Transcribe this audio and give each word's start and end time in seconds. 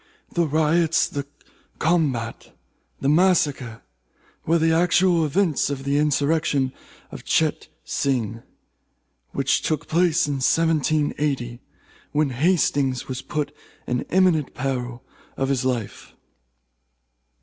The 0.33 0.47
riots, 0.47 1.07
the 1.07 1.27
combat, 1.77 2.57
the 3.01 3.07
massacre, 3.07 3.83
were 4.47 4.57
the 4.57 4.73
actual 4.73 5.23
events 5.27 5.69
of 5.69 5.83
the 5.83 5.99
insurrection 5.99 6.73
of 7.11 7.23
Cheyte 7.23 7.67
Sing, 7.83 8.41
which 9.29 9.61
took 9.61 9.87
place 9.87 10.25
in 10.25 10.37
1780, 10.41 11.59
when 12.13 12.31
Hastings 12.31 13.07
was 13.07 13.21
put 13.21 13.53
in 13.85 14.01
imminent 14.09 14.55
peril 14.55 15.03
of 15.37 15.49
his 15.49 15.63
life. 15.65 16.15